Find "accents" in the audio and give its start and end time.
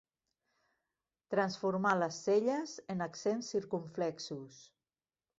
3.07-3.51